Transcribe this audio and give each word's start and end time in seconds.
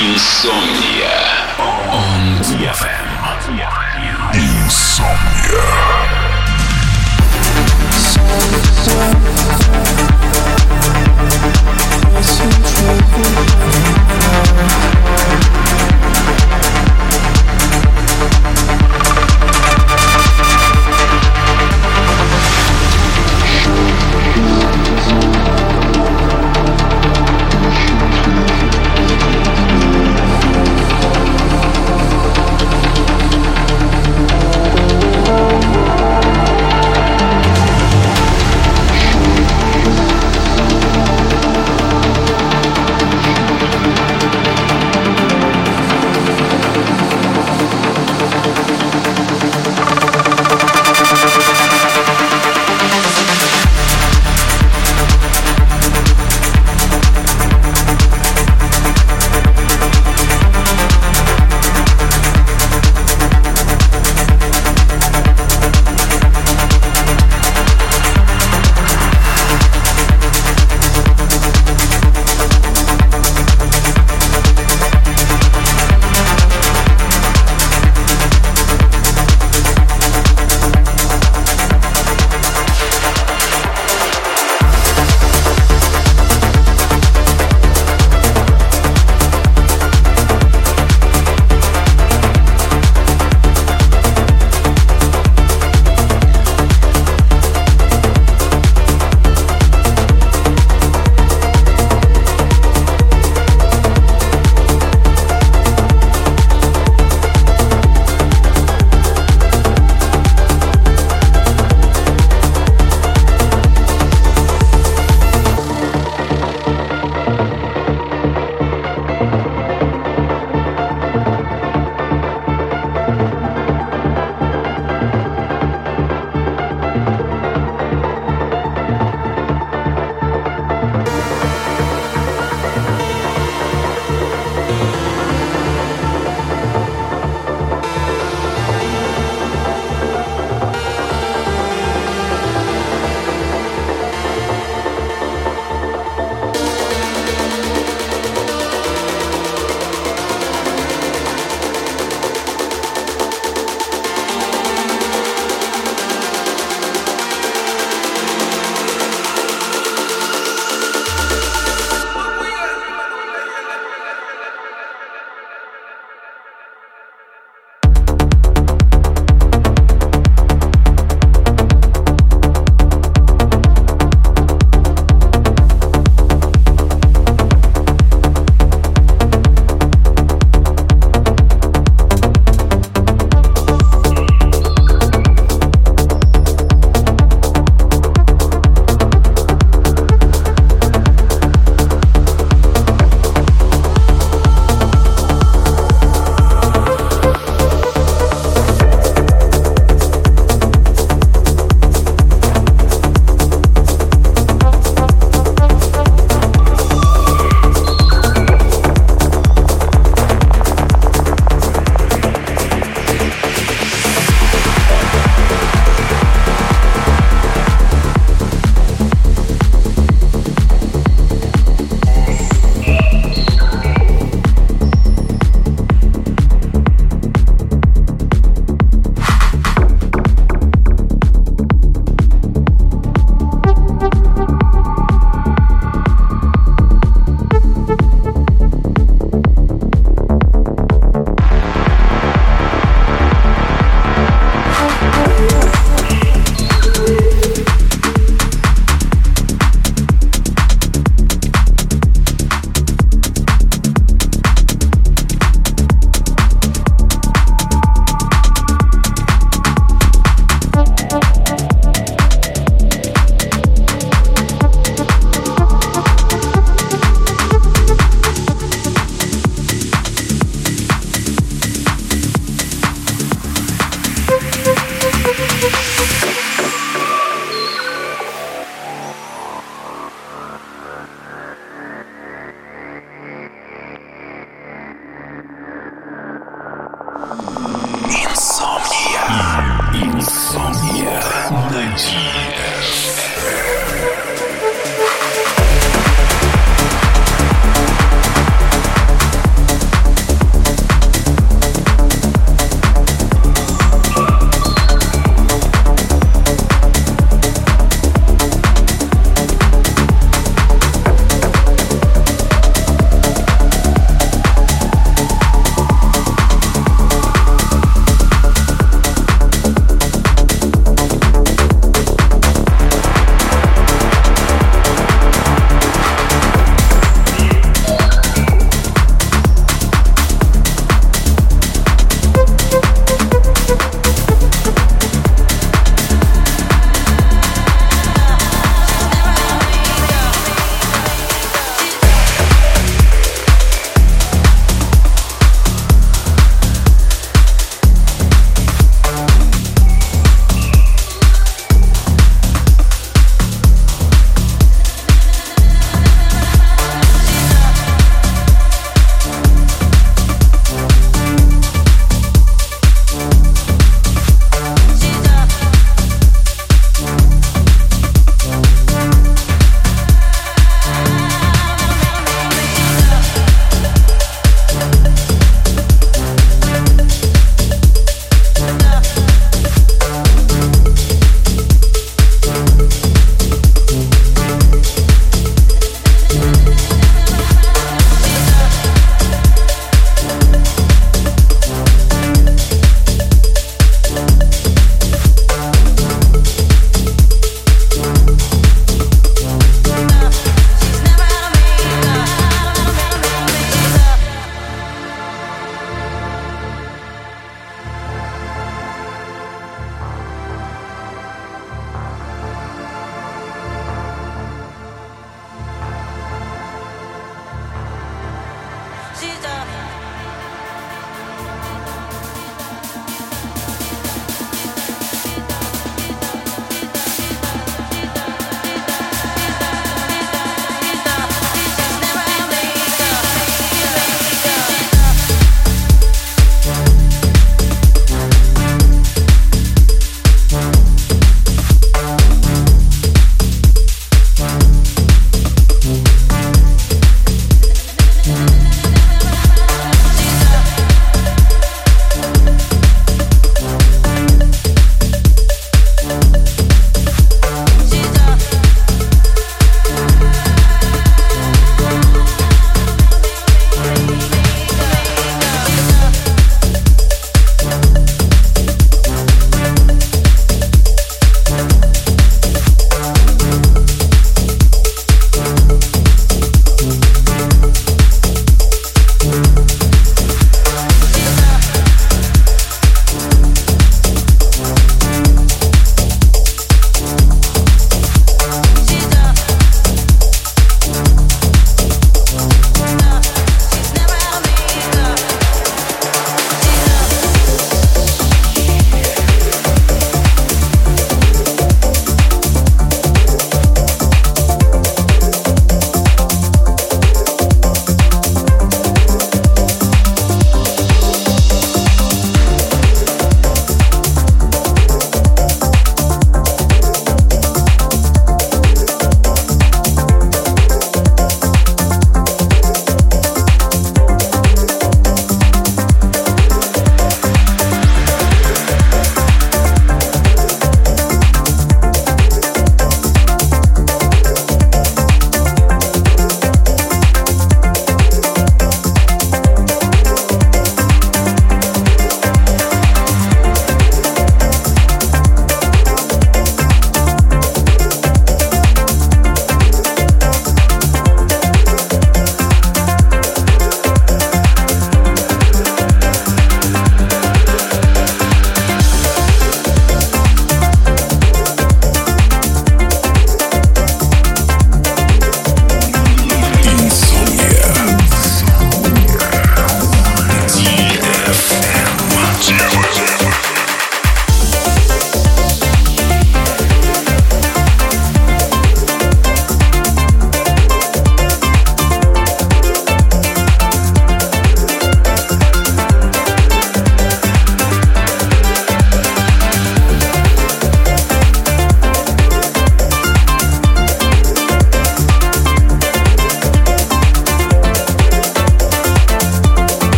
Insomnia 0.00 1.14
on 1.60 2.42
DFM. 2.42 3.06
Insomnia. 4.34 6.18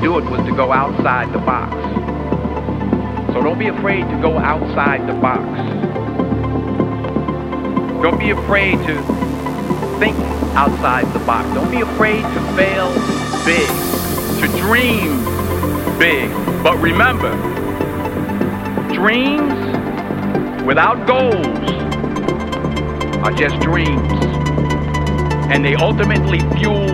Do 0.00 0.16
it 0.16 0.24
was 0.24 0.40
to 0.46 0.56
go 0.56 0.72
outside 0.72 1.30
the 1.30 1.38
box. 1.38 1.74
So 3.34 3.42
don't 3.42 3.58
be 3.58 3.68
afraid 3.68 4.00
to 4.08 4.18
go 4.22 4.38
outside 4.38 5.06
the 5.06 5.12
box. 5.12 5.44
Don't 8.02 8.18
be 8.18 8.30
afraid 8.30 8.78
to 8.86 8.94
think 9.98 10.16
outside 10.56 11.04
the 11.12 11.18
box. 11.20 11.52
Don't 11.52 11.70
be 11.70 11.82
afraid 11.82 12.22
to 12.22 12.40
fail 12.56 12.88
big, 13.44 13.68
to 14.40 14.48
dream 14.58 15.18
big. 15.98 16.30
But 16.62 16.78
remember, 16.78 17.30
dreams 18.94 19.52
without 20.64 21.06
goals 21.06 21.46
are 23.22 23.32
just 23.32 23.60
dreams. 23.60 24.12
And 25.52 25.62
they 25.62 25.74
ultimately 25.74 26.40
fuel 26.56 26.86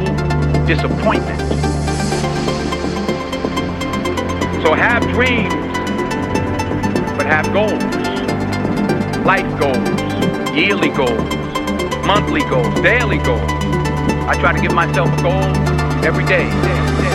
disappointment. 0.67 1.46
So 4.67 4.75
have 4.75 5.05
dreams, 5.11 5.55
but 7.17 7.25
have 7.25 7.53
goals. 7.53 7.81
Life 9.25 9.47
goals, 9.61 10.57
yearly 10.57 10.89
goals, 10.89 12.05
monthly 12.05 12.41
goals, 12.51 12.75
daily 12.81 13.19
goals. 13.19 13.49
I 14.27 14.37
try 14.41 14.53
to 14.55 14.61
give 14.61 14.75
myself 14.75 15.17
a 15.21 15.23
goal 15.23 16.05
every 16.05 16.25
day. 16.25 17.06